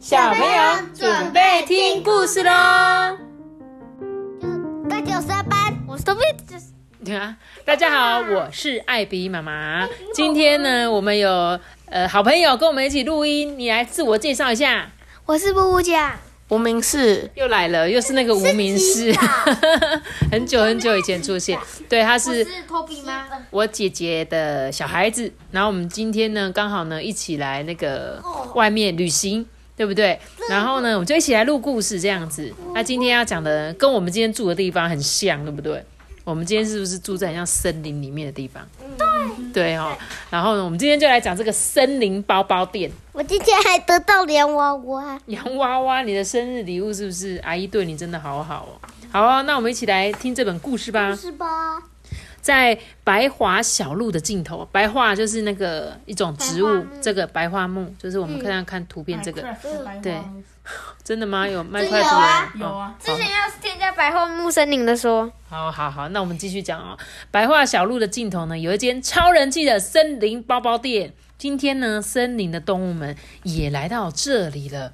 [0.00, 2.50] 小朋友准备听故事喽！
[4.88, 6.18] 大家好，我是班，我是 Toby，
[7.04, 9.86] 对啊， 大家好，我是艾比妈妈。
[10.14, 14.90] 今天呢，我们有呃好朋友跟我们一起录音，你来自我介绍一下。
[15.26, 16.12] 我是布布酱。
[16.48, 19.14] 无名氏又来了，又是那个无名氏，
[20.32, 21.58] 很久很久以前出现。
[21.90, 23.26] 对，他是是 Toby 吗？
[23.50, 25.30] 我姐姐的小孩子。
[25.50, 28.20] 然后我们今天呢，刚好呢一起来那个
[28.54, 29.46] 外面旅行，
[29.80, 30.20] 对不对？
[30.50, 32.52] 然后呢， 我们就一起来录故事这样子。
[32.74, 35.82] 那今天要讲的跟我们今天住的地方很像，对不对？
[36.22, 38.62] 我们今天是不是住在很像森林里面的地方？
[38.98, 39.96] 对，对哦。
[40.28, 42.92] 然后呢，我们今天就来讲这个森林包包店。
[43.12, 47.40] 我今天还得到洋娃娃，洋娃娃，你的生日礼物是不是？
[47.42, 48.88] 阿姨对你真的好好哦。
[49.10, 51.16] 好啊，那我们一起来听这本故事吧。
[51.16, 51.46] 是吧？
[52.40, 59.42] 在白桦小路的尽头，白桦就是那个一种植物，这个白桦木就是我们看看看图片这个，
[60.02, 60.18] 对，
[61.04, 61.46] 真的吗？
[61.46, 66.96] 有麦块图啊有啊之前要是添加白桦木森林的说，好好好，那我们继续讲哦。
[67.30, 71.12] 白桦小路的尽头呢，有一间超人气的森林包包店。
[71.38, 74.92] 今天呢，森林的动物们也来到这里了，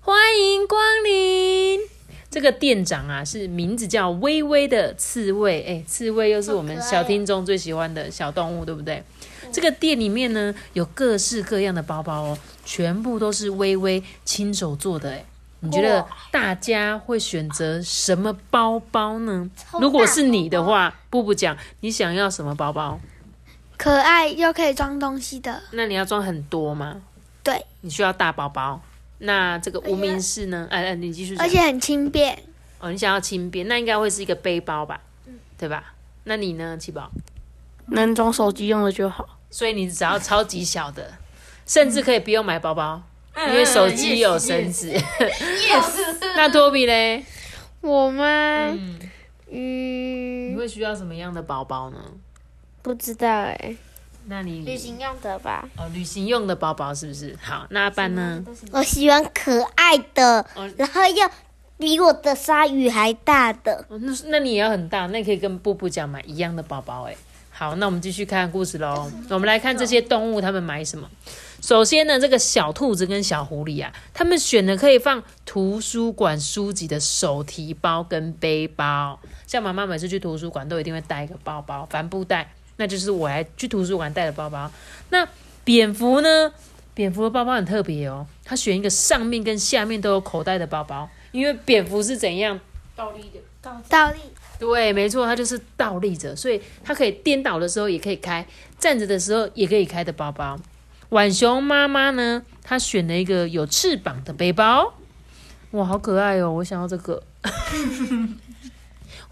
[0.00, 1.99] 欢迎光临。
[2.30, 9.02] 这个店长啊，是名字叫微微的刺猬，哎，刺猬又是我们小听众最喜欢的小动物，对不对？
[9.52, 15.24] 这个店里面呢，有各式各样的包包哦，全部都是微微亲手做的，哎。
[15.62, 19.50] 你觉得大家会选择什么包包呢？
[19.78, 22.98] 如果是你的话，布布讲，你想要什么包包？
[23.76, 27.02] 可爱又可以装东西的，那你要装很多吗？
[27.42, 28.80] 对，你需要大包包。
[29.20, 30.66] 那这个无名氏呢？
[30.70, 31.46] 哎哎，你继续讲。
[31.46, 32.38] 而且很轻便。
[32.78, 35.00] 哦，你想要轻便，那应该会是一个背包吧？
[35.58, 35.94] 对吧？
[36.24, 37.10] 那你呢，七宝？
[37.88, 39.38] 能装手机用的就好。
[39.50, 41.12] 所以你只要超级小的，
[41.66, 43.02] 甚至可以不用买包包，
[43.48, 44.92] 因为手机有绳子。
[46.36, 47.24] 那托比嘞？
[47.80, 48.24] 我吗？
[48.70, 48.98] 嗯，
[49.50, 51.98] 嗯你，会需要什么样的包包呢？
[52.80, 53.76] 不知道哎。
[54.30, 55.68] 那你旅行用的吧。
[55.76, 57.36] 哦，旅行用的包包是不是？
[57.42, 58.42] 好，那阿班呢？
[58.70, 61.28] 我喜欢可爱的哦，然后要
[61.76, 63.84] 比我的鲨鱼还大的。
[63.88, 67.16] 哦，那那你也要很大，那你可以跟布布讲买一样的包包哎。
[67.50, 69.10] 好，那我们继续看故事喽。
[69.28, 71.10] 我们来看这些动物，它们买什么？
[71.60, 79.18] 首先呢，这个小兔子跟小狐狸啊，他们选的可以放图书馆书籍的手提包跟背包。
[79.46, 84.70] 像妈妈每次去图书馆都一定会带一个包包，帆布袋，那就是我还去图书馆带的包包。
[85.10, 85.28] 那
[85.64, 86.50] 蝙蝠呢？
[86.94, 92.58] 蝙蝠的包包很特别哦，它选一个上面跟下面都有口袋的包包，因为蝙蝠是怎样
[92.96, 93.38] 倒立的，
[93.88, 94.18] 倒立。
[94.58, 98.46] 对，没错，它就是倒立着，所以它可以颠倒的时候也可以开，
[98.78, 100.58] 站着的时候也可以开的包包。
[101.10, 104.94] 浣熊妈妈呢，她选了一个有翅膀的背包，
[105.70, 106.50] 哇，好可爱哦！
[106.50, 107.22] 我想要这个。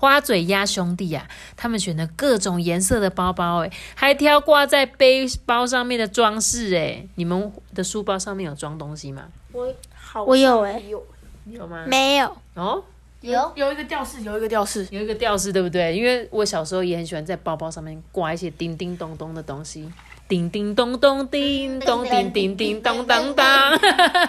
[0.00, 9.24] 花嘴鸭兄弟啊，他们选了各种颜色的包包，哎，还挑挂在背包上面的装饰，哎，你们的书包上面有装东西吗？
[9.52, 11.04] 我好我有欸有
[11.46, 11.84] 有吗？
[11.88, 12.36] 没有。
[12.54, 12.84] 哦，
[13.22, 13.52] 有。
[13.56, 15.96] 有一个吊饰，有一个吊饰，有一个吊饰，对不对？
[15.96, 19.90] 因为我小时候也很喜欢在包包上面挂一些叮叮咚咚的东西，
[20.28, 23.76] 叮叮咚咚，叮咚，叮叮叮咚当当。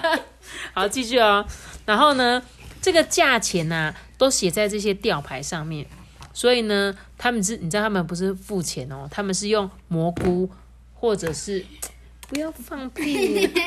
[0.74, 1.46] 好，继续哦。
[1.86, 2.42] 然后呢，
[2.82, 5.84] 这个价钱呢、都写在这些吊牌上面，
[6.32, 10.48] 所以呢，他们是，你知道他们不是付钱哦，他们是用蘑菇
[10.94, 11.66] 或者是。
[12.28, 13.48] 不要放屁！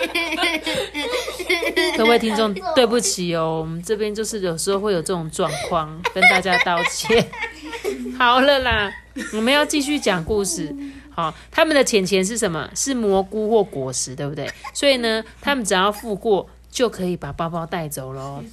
[1.98, 7.28] 各位听众，对不起哦，我们这边就是有时候会有这种状况，跟大家道歉。
[8.16, 8.88] 好了啦，
[9.32, 10.72] 我们要继续讲故事。
[11.10, 12.70] 好，他们的钱钱是什么？
[12.72, 14.48] 是蘑菇或果实，对不对？
[14.72, 18.44] 所以呢，他们只要付过就可以把包包带走喽。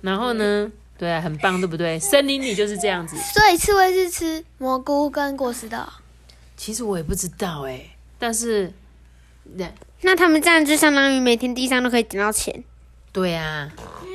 [0.00, 1.98] 然后呢，对啊，很棒，对不对？
[1.98, 3.16] 森林里就是这样子。
[3.16, 5.88] 所以刺猬是吃蘑菇跟果实的哦。
[6.58, 8.70] 其实我也不知道哎，但是，
[9.56, 9.72] 对
[10.02, 12.62] 那他们这样就相当于每天地上都可以捡到钱。
[13.12, 13.66] 对啊，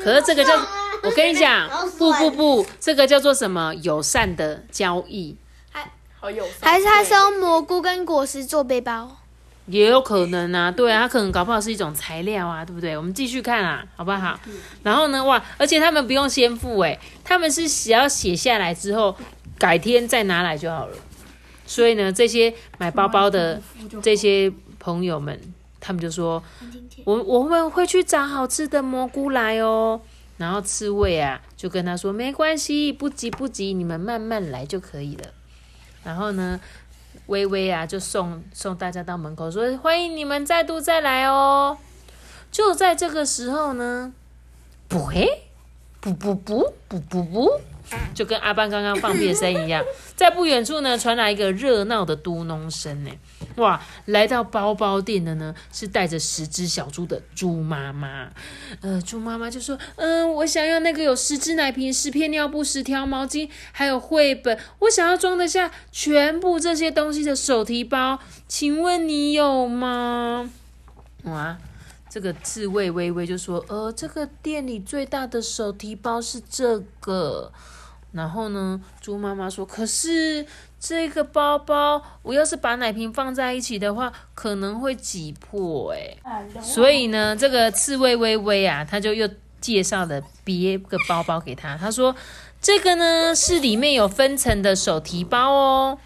[0.04, 0.54] 可是这个叫，
[1.02, 1.68] 我跟你讲，
[1.98, 3.74] 不不不，这个叫做什么？
[3.82, 5.36] 友善的交易。
[5.72, 6.70] 还好友善。
[6.72, 9.18] 还是他是用蘑菇跟果实做背包？
[9.68, 12.96] 也有可能啊，对啊，它可能搞不好是一种材料啊，对不对？
[12.96, 14.40] 我们继续看啊，好不好？
[14.84, 19.16] 然后呢，哇，而且他们不用先付，诶，他们是只要写下来之后，
[19.58, 20.98] 改天再拿来就好了。
[21.66, 23.62] 所以呢，这些买包包的
[24.04, 25.40] 这些朋友们，
[25.80, 26.44] 他们就说，
[27.04, 30.00] 我我们会去找好吃的蘑菇来哦。
[30.38, 35.24] 然后刺猬啊，就跟他说没关系，不急不急，你们慢慢来就可以了。
[36.04, 36.60] 然后呢，
[37.28, 41.78] 微微啊就送送大家到门口，说欢迎你们再度再来哦。
[42.52, 44.14] 就在这个时候呢，
[44.88, 45.44] 不会，
[46.00, 47.62] 不不不不不不，
[48.14, 49.84] 就跟阿班刚刚放屁的声一样，
[50.16, 53.12] 在不远处呢传来一个热闹的嘟哝声呢。
[53.56, 58.30] 哇，来到包包店的呢是带着十只小猪的猪妈妈。
[58.82, 64.58] 呃，猪妈妈就说：“嗯，我想要那个有十只奶瓶、十片尿布、十条毛巾，还有绘本。
[64.80, 70.50] 我想要装得下全部这些东西的手提包，请问你有吗？”
[71.24, 71.58] 哇，
[72.16, 77.52] 这个刺猬微微就说：“呃，这个店里最大的手提包是这个。”
[78.14, 80.46] 然后呢，猪妈妈说：“可是
[80.80, 86.16] 这个包包，我要是把奶瓶放在一起的话，可能会挤破哎。
[86.62, 89.30] 所以呢，这个刺猬微微啊，他就又
[89.60, 91.76] 介绍了别个包包给他。
[91.76, 92.16] 他说：
[92.62, 96.00] 这个呢是里面有分层的手提包哦。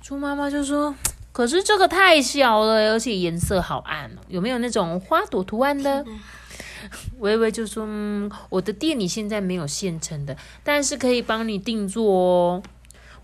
[0.00, 0.94] 猪妈妈就说：
[1.32, 4.20] 可是这个太小了，而且颜色好暗哦。
[4.28, 6.04] 有没有那种花朵图案的？
[7.18, 12.62] 微微就说：“嗯，我的店里现在没有现成的，但是可以帮你定做哦。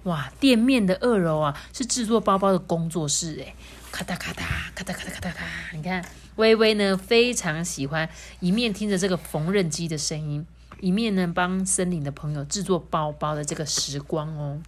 [0.03, 3.55] 哇，店面的二楼啊，是制作包包的工作室，诶，
[3.91, 4.43] 咔嗒咔嗒，
[4.75, 5.45] 咔嗒咔嗒咔嗒咔。
[5.73, 6.05] 你看，
[6.37, 8.09] 微微呢非常喜欢，
[8.41, 10.47] 一面听着这个缝纫机的声音，
[10.81, 14.61] 一面呢帮森林的朋友制作包包的这个时光哦。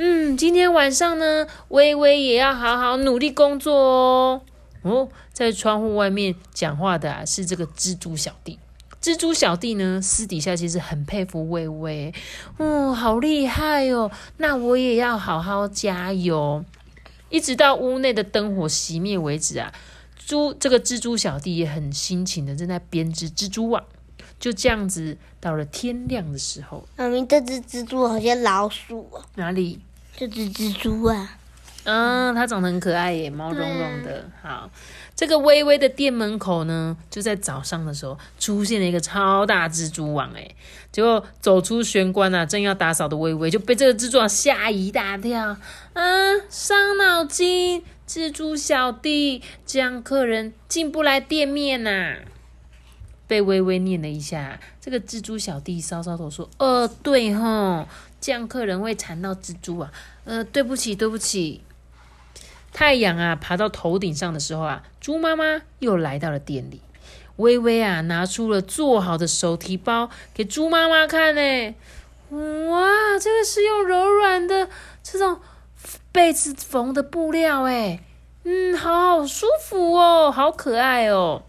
[0.00, 4.42] 嗯，今天晚上呢，微微也要好好努力工作哦。”
[4.82, 8.60] 哦，在窗户外面讲话的啊是这个蜘蛛小弟。
[9.02, 12.14] 蜘蛛小弟呢，私底下其实很佩服微微，
[12.58, 14.08] 嗯，好厉害哦！
[14.36, 16.64] 那我也要好好加油，
[17.28, 19.72] 一直到屋内的灯火熄灭为止啊。
[20.16, 23.82] 猪这个蜘蛛小弟也很辛勤的正在编织蜘蛛网。
[24.38, 29.24] 就这样子，到了天亮的时候，妈咪，这只蜘蛛好像老鼠哦。
[29.34, 29.80] 哪里？
[30.18, 31.36] 这只蜘蛛啊。
[31.84, 34.28] 嗯，它长得很可爱耶，毛茸茸的。
[34.42, 34.68] 好，
[35.14, 40.50] 这个微微的店门口呢，就在早上的时候出现了一个超大蜘蛛网，哎，
[40.90, 45.56] 结果走出玄关啊，正要打扫的微微就被这个蜘蛛网吓一大跳。
[45.92, 46.02] 啊，
[46.50, 52.16] 伤脑筋，蜘蛛小弟，这样客人进不来店面呐。
[53.28, 57.86] 被微微念了一下，这个蜘蛛小弟搔搔头说：“呃，对哈，
[58.20, 59.92] 这样客人会缠到蜘蛛啊。
[60.24, 61.60] 呃，对不起，对不起。”
[62.72, 66.80] 太阳啊，爬到头顶上的时候啊，猪妈妈又来到了店里。
[67.36, 71.74] 微微啊，拿出了做好的手提包给猪妈妈看呢。
[72.30, 74.68] 哇，这个是用柔软的
[75.02, 75.40] 这种
[76.10, 78.00] 被子缝的布料，哎，
[78.44, 81.44] 嗯，好好舒服哦，好可爱哦。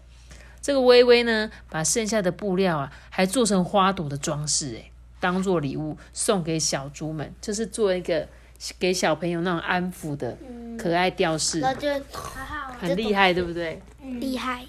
[0.62, 8.28] 这个微微呢，把剩下的布料啊，还做成花朵的装饰，哎，当做礼物送给小猪们，就是做一个。
[8.78, 10.36] 给小朋友那种安抚的
[10.78, 11.62] 可爱吊饰，
[12.78, 13.80] 很厉害，对不对？
[14.20, 14.66] 厉害！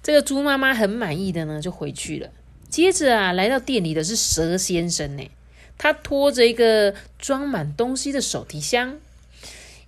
[0.00, 2.30] 这个猪妈妈很满意的呢，就回去了。
[2.68, 5.28] 接着啊，来到店里的是蛇先生呢，
[5.76, 8.94] 他拖着一个装满东西的手提箱。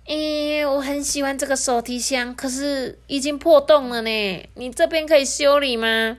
[0.05, 4.49] 诶，我很喜欢这个手提箱，可是已经破洞了呢。
[4.55, 6.17] 你这边可以修理吗？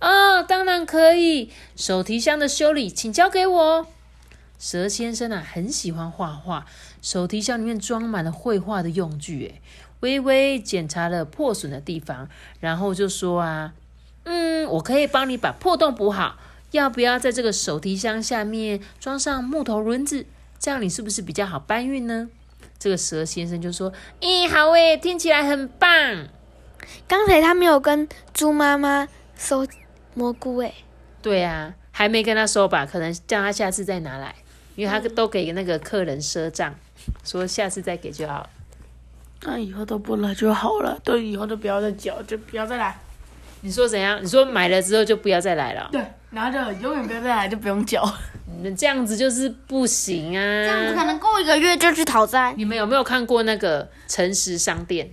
[0.00, 1.50] 哦，当然可以。
[1.76, 3.86] 手提箱的修理，请交给我。
[4.58, 6.64] 蛇先生啊，很喜欢画画，
[7.02, 9.46] 手提箱里面装满了绘画的用具。
[9.46, 9.60] 诶，
[10.00, 12.28] 微微检查了破损的地方，
[12.60, 13.74] 然后就说啊，
[14.24, 16.38] 嗯，我可以帮你把破洞补好。
[16.70, 20.24] 要不要在这个手提箱下面装上木头轮子？
[20.58, 22.28] 这样你是不是比较好搬运呢？
[22.80, 25.88] 这个蛇先生就说，咦，好诶，听起来很棒。
[27.06, 29.06] 刚才他没有跟猪妈妈
[29.36, 29.64] 收
[30.14, 30.74] 蘑菇诶。
[31.22, 32.86] 对啊，还没跟他收吧？
[32.86, 34.34] 可能叫他下次再拿来。
[34.76, 36.74] 因为他都给那个客人赊账，
[37.22, 38.48] 说下次再给就好。
[39.42, 42.98] 那以后都不来就好了，都以后都不要再缴，就不要再来。
[43.60, 44.22] 你说怎样？
[44.22, 45.86] 你说买了之后就不要再来了？
[45.92, 48.02] 对，然后就永远不要再来，就不用缴。
[48.60, 50.42] 你们这样子就是不行啊！
[50.42, 52.52] 这样子可能过一个月就去讨债。
[52.58, 55.10] 你们有没有看过那个诚实商店？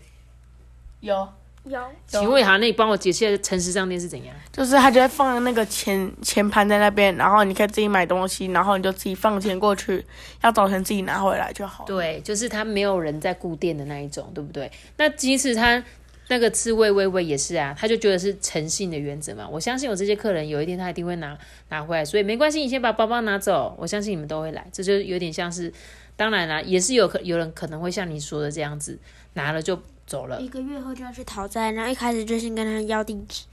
[1.00, 1.26] 有。
[1.64, 4.34] 有，请问一下，那你帮我解释一下诚实商店是怎样？
[4.54, 10.06] 就是他就会放那个钱钱盘在那边，然后你可以自己买东西，然后你就自己放钱过去，
[10.44, 11.84] 要早晨自己拿回来就好。
[11.86, 14.70] 对，就是他没有人在顾店的那一种，对不对？
[14.96, 15.84] 那即使他
[16.30, 19.48] 那个刺猬微微也是啊，他就觉得是诚信的原则嘛。
[19.50, 21.38] 我相信我这些客人有一天他一定会拿
[21.70, 24.66] 拿回来，所以没关系，你先把包包拿走，我相信你们都会来。
[24.72, 25.72] 这就有点像是，
[26.16, 28.98] 当然啦，也是有可有人可能会像你说的这样子，
[29.34, 29.80] 拿了就。
[30.08, 33.44] 走了一个月后就要去讨债，然后一开始就先跟他要地址。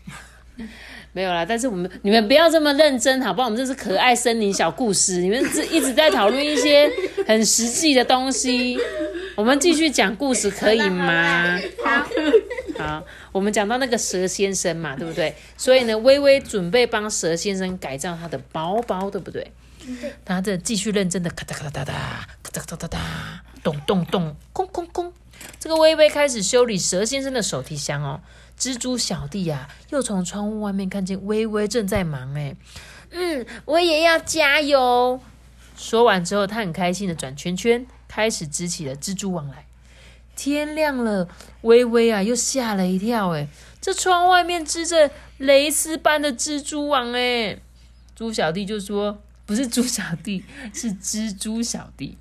[1.13, 3.49] 没有啦，但是我们你们不要这么认真，好不好？
[3.49, 6.89] 我们这是可爱森林小故事，你们这一直在讨论一些
[7.27, 8.79] 很实际的东西。
[9.37, 11.59] 我们继续讲故事可以吗？
[11.85, 12.07] 好，
[12.79, 15.35] 好，我们讲到那个蛇先生嘛，对不对？
[15.57, 19.53] 所以呢，微微准备帮蛇先生改造他的包包，对不对？
[20.25, 25.13] 他这继续认真的咔哒咔哒哒哒，咔哒咔哒哒哒，咚咚咚，空空空。
[25.59, 28.21] 这个微微开始修理蛇先生的手提箱哦。
[28.59, 32.55] 蜘蛛小弟呀、又从窗户外面看见微微正在忙，哎，
[33.11, 35.21] 嗯，我也要加油。
[35.77, 39.67] 说完之后，他很开心的转圈圈，开始织起了蜘蛛网来。
[40.37, 41.29] 天亮了，
[41.63, 43.49] 微微啊又吓了一跳，哎，
[43.81, 47.59] 这窗外面织着蕾丝般的蜘蛛网，哎，
[48.15, 52.17] 猪小弟就说：“不是猪小弟，是蜘蛛小弟。”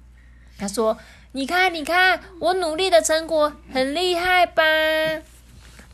[0.57, 0.97] 他说
[1.33, 4.63] ：“你看，你看，我努力的成果很厉害吧？”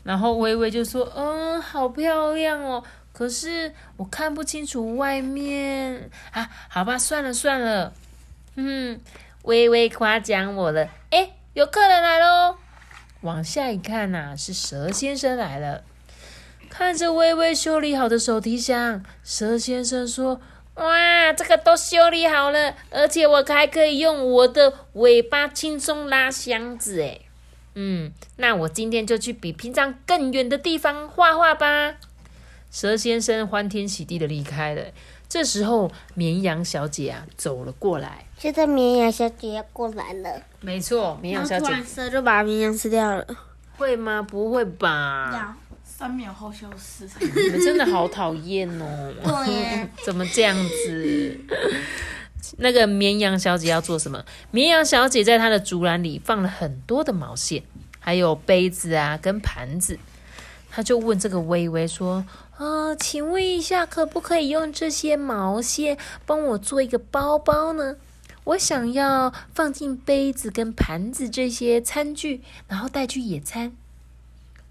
[0.02, 6.48] 然后微微就说：“嗯，好漂亮哦，可是我看不清楚外面啊。
[6.70, 7.92] 好吧，算了算了。
[8.56, 9.00] 嗯，
[9.42, 10.88] 微微夸奖我了。
[11.10, 12.56] 哎，有客人来喽！
[13.22, 15.82] 往下一看呐、是蛇先生来了。
[16.68, 20.40] 看着微微修理好的手提箱，蛇先生说
[20.76, 27.02] ：“哇，这个都修理好了，而且我还可以用我的尾巴轻松拉箱子。
[27.02, 27.20] 哎，
[27.74, 31.96] 嗯，那我今天就去比平常更远的地方画画吧。”
[32.70, 34.92] 蛇先生欢天喜地的离开了。
[35.30, 38.26] 这时候，绵羊小姐啊走了过来。
[38.36, 43.24] 现在绵羊小姐要过来了，没错，绵羊小姐蛇就把绵羊吃掉了。
[43.78, 44.20] 会吗？
[44.20, 45.56] 不会吧？
[45.84, 47.08] 三秒后消失。
[47.20, 49.14] 你们真的好讨厌哦！
[49.46, 51.40] 对 怎么这样子？
[52.58, 54.24] 那个绵羊小姐要做什么？
[54.50, 57.62] 绵羊小姐在她的竹篮里放了很多的毛线，
[58.00, 59.96] 还有杯子啊跟盘子。
[60.70, 62.24] 他就问这个微微说
[62.56, 67.96] ：“啊，请问一下，可不可以用这些毛线帮我做一个包包呢？
[68.44, 73.72] 我想要放进杯子跟盘子这些餐具，然后带去野餐。”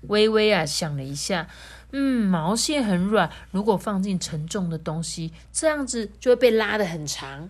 [0.08, 1.50] 微微啊想了一下，
[1.91, 7.50] 嗯，毛线很软，如果放进沉重的东西，这样子就会被拉得很长，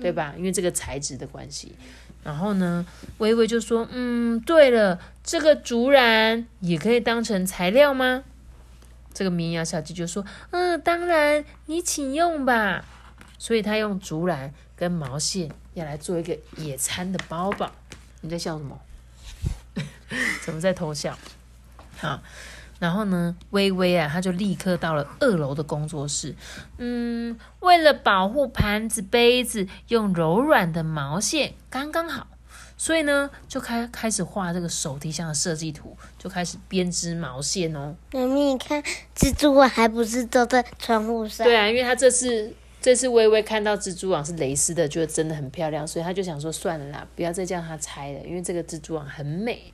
[0.00, 0.34] 对吧？
[0.36, 1.76] 因为这个材质的关系。
[2.26, 2.84] 然后呢，
[3.18, 8.24] 微微就说：“嗯，对了，这个竹篮也可以当成材料吗？”
[9.14, 12.84] 这个绵羊小姐就说：“嗯，当然，你请用吧。”
[13.38, 17.70] 所以她用竹篮跟毛线要来做一个野餐的包包。
[18.22, 18.80] 你在笑什么？
[20.42, 21.16] 怎么在偷笑？
[21.98, 22.20] 好，
[22.78, 26.34] 然后呢，微微啊，他就立刻到了二楼的工作室。
[26.78, 32.26] 嗯，为了保护盘子、杯子，用柔软的毛线刚刚好，
[32.76, 37.94] 所以呢，就开开始画这个手提箱的设计图，就开始编织毛线哦。
[38.12, 38.82] 妈咪，你看
[39.16, 41.46] 蜘蛛网还不是都在窗户上？
[41.46, 49.72] 对啊，因为他这次这次微微看到蜘蛛网是蕾丝的，觉得真的很漂亮，所以他就想说算了啦，不要再叫他拆了，因为这个蜘蛛网很美。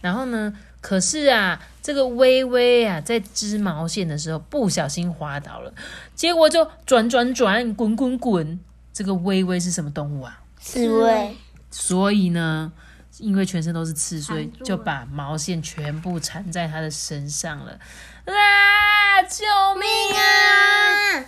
[0.00, 5.72] 然后呢，可是啊，这个微微啊，在织毛线的时候不小心滑倒了，
[6.14, 8.60] 结果就转转转，滚滚滚。
[8.92, 10.40] 这个微微是什么动物啊？
[10.58, 11.36] 刺猬，
[11.70, 12.72] 所以呢，
[13.18, 17.72] 因为全身都是刺，所以就把毛线全部缠在他的身上了。
[18.24, 19.22] 啊！
[19.22, 19.44] 救
[19.78, 19.86] 命
[20.18, 21.24] 啊！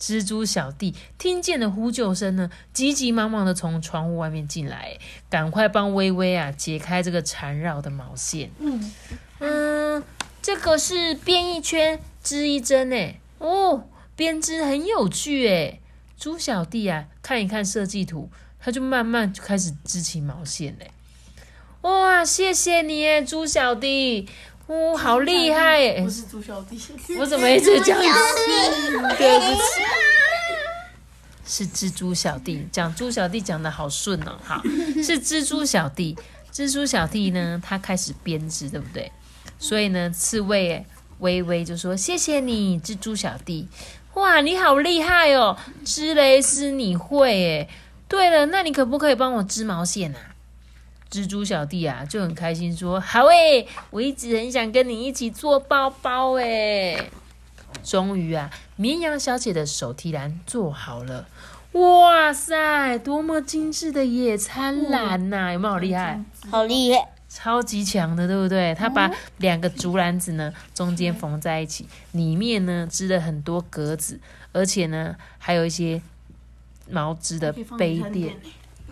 [0.00, 8.50] 蜘蛛小弟听见了呼救声呢，急急忙忙的从窗户外面进来，赶快帮微微啊解开这个缠绕的毛线。
[8.58, 8.92] 嗯，
[9.40, 10.04] 嗯，
[10.40, 13.20] 这个是编一圈织一针诶。
[13.38, 15.80] 哦，编织很有趣诶。
[16.16, 20.90] 猪小弟啊，看一看设计图，他就慢慢就开始织起毛线嘞。
[21.82, 24.28] 哇，谢谢你诶，猪小弟，
[24.68, 26.10] 哦，好厉害诶不！
[26.10, 26.78] 是猪小弟，
[27.18, 29.60] 我怎么一直讲对不起，
[31.46, 34.62] 是蜘蛛小弟讲猪小弟讲的好顺哦，好
[35.02, 36.14] 是蜘蛛小弟，
[36.52, 39.10] 蜘蛛小弟呢，他开始编织，对不对？
[39.58, 40.86] 所以呢，刺猬诶
[41.20, 43.66] 微微就说谢谢你，蜘蛛小弟，
[44.14, 47.68] 哇，你好厉害哦，织蕾丝你会诶。
[48.06, 50.18] 对了，那你可不可以帮我织毛线啊？
[51.10, 57.10] 蜘蛛小弟啊就很开心说：“好诶，我一直很想跟你一起做包包诶。”
[57.82, 61.26] 终于啊，绵羊小姐的手提篮做好了。
[61.72, 66.22] 哇塞，多么精致的野餐篮呐、有没有好厉害？
[66.50, 67.08] 好厉害！
[67.28, 68.74] 超级强的，对不对？
[68.74, 74.18] 他把两个竹篮子呢中间缝在一起，里面呢织了很多格子，
[74.52, 76.00] 而且呢还有一些
[76.90, 78.34] 毛织的杯垫，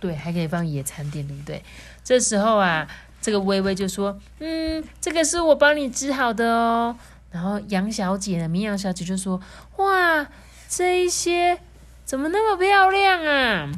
[0.01, 1.63] 对，还可以放野餐垫，对不对？
[2.05, 2.87] 这时候啊，
[3.21, 6.97] 这个微微就说：“嗯，这个是我帮你织好的哦。”
[7.33, 9.41] 然后杨小姐呢，绵羊小姐就说
[9.77, 10.27] ：“哇，
[10.69, 11.59] 这一些
[12.05, 13.73] 怎么那么漂亮啊？”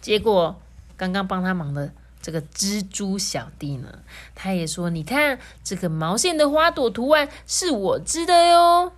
[0.00, 0.60] 结果
[0.96, 3.98] 刚刚帮她忙的这个蜘蛛小弟呢，
[4.34, 8.92] 他也说：“你看这个毛线的花朵图案是我织的哟。”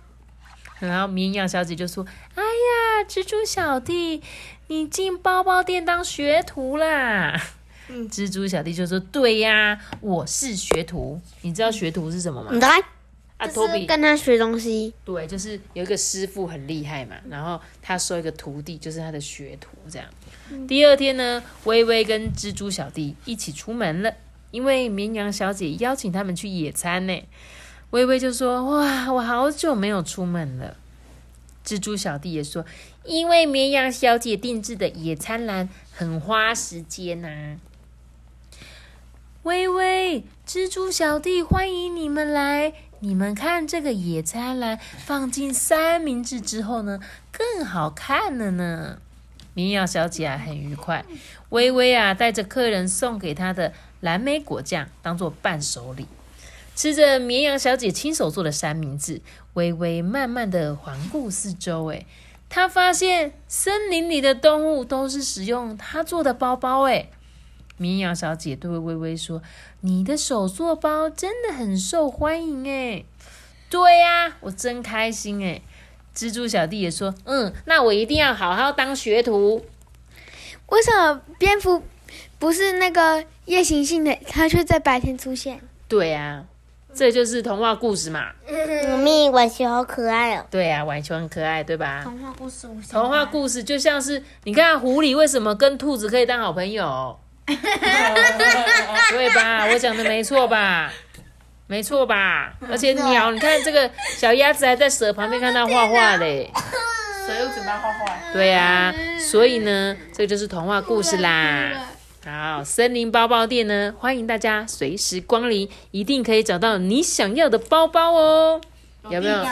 [0.79, 4.21] 然后绵羊小姐就说：“哎呀，蜘蛛小弟，
[4.67, 7.41] 你进包包店当学徒啦！”
[7.87, 11.21] 嗯蜘蛛小弟就说：“对呀，我是学徒。
[11.41, 12.59] 你知道学徒是什么吗你？
[12.59, 12.81] 来，
[13.37, 14.91] 啊，托比，跟他学东西。
[15.05, 20.07] 对，就是有一个师傅很厉害嘛，然后他收一个徒弟，就是他的学徒这样。
[20.67, 24.11] 第二天呢，微微跟蜘蛛小弟一起出门了，
[24.49, 27.23] 因为绵羊小姐邀请他们去野餐呢。
[27.91, 30.75] 微微就说：“哇，我好久没有出门了。”
[31.63, 32.65] 蜘蛛小弟也说
[33.05, 37.57] ：“因为绵羊小姐定制的野餐篮很花时间呐、
[39.43, 42.73] 微微，蜘蛛小弟，欢迎你们来！
[43.01, 46.99] 你们看这个野餐篮放进三明治之后呢，
[47.31, 48.99] 更好看了呢。
[49.53, 51.05] 绵羊小姐啊，很愉快。
[51.49, 56.07] 微微啊，带着客人送给她的蓝莓果酱当做伴手礼，
[56.75, 59.21] 吃着绵羊小姐亲手做的三明治，
[59.53, 62.07] 微微慢慢的环顾四周，诶，
[62.49, 67.09] 她发现森林里的动物都是使用他做的包包，诶。
[67.77, 69.41] 绵羊小姐对微微说
[69.81, 73.05] ：“你的手做包真的很受欢迎诶。”
[73.69, 75.61] 对呀、我真开心诶。
[76.15, 79.65] 蜘蛛小弟也说：“嗯，那我一定要好好当学徒。
[80.69, 81.83] 为什么蝙蝠
[82.39, 85.59] 不是那个夜行性的，它却在白天出现？”
[85.89, 86.45] 对呀、
[86.95, 88.27] 这就是童话故事嘛。
[88.89, 90.45] 妈咪，浣熊好可爱哦。
[90.49, 92.01] 对呀、浣熊很可爱，对吧？
[92.03, 99.65] 童话故事，童话故事就像是你看狐狸为什么跟兔子可以当好朋友， 对吧？
[99.71, 100.91] 我讲的没错吧？
[101.67, 102.53] 没错吧？
[102.69, 106.49] 而且鸟，你看这个小鸭子还在蛇旁边看它画画嘞。
[107.27, 108.05] 蛇又嘴巴画画？
[108.31, 111.71] 对呀、所以呢，这就是童话故事啦。
[112.25, 118.59] 好，森林包包店呢，欢迎大家随时光临，一定可以找到你想要的包包哦。
[119.11, 119.45] 有没有？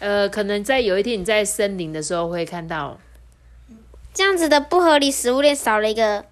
[0.00, 2.98] 呃，可能在有一天你在森林的时候会看到。
[4.12, 6.24] 这样子的不合理食物链少了一个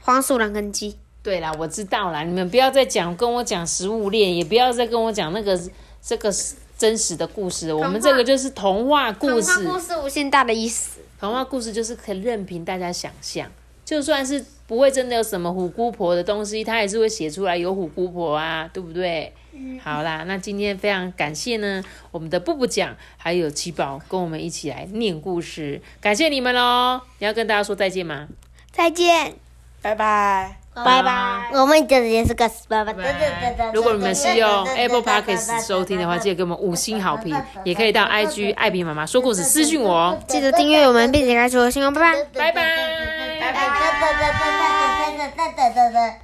[0.00, 0.96] 黄鼠狼跟鸡。
[1.22, 5.56] 对啦，我知道啦，你们不要再讲跟我讲食物链，也不要再跟我讲那个
[6.02, 6.28] 这个
[6.76, 9.54] 真实的故事，我们这个就是童话故事。
[9.54, 10.98] 童话故事无限大的意思。
[11.20, 13.48] 童话故事就是可以任凭大家想象，
[13.88, 19.32] 就算是不会真的有什么虎姑婆的东西，他也是会写出来有虎姑婆啊，对不对？
[19.82, 27.00] 好啦，那今天非常感谢呢，我们的布布讲还有七宝跟我们一起来念故事，感谢你们喽！
[27.18, 28.28] 你要跟大家说再见吗？
[28.70, 29.32] 再见。
[29.80, 30.58] 拜拜。
[30.74, 31.48] 拜拜。
[31.54, 33.72] 我们这里是个拜拜。
[33.72, 42.24] 如果你们是用 Apple Podcast 收听的话，记得给我们五星好评，也可以到 IG 艾比妈妈说故事私讯我哦，记得订阅我们，并且开启我的新闻，拜拜。
[42.34, 43.17] 拜拜。
[45.74, 46.16] 拜拜。